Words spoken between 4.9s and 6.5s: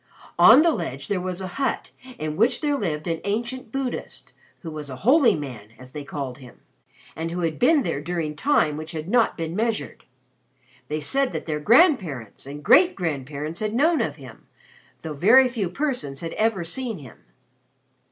holy man, as they called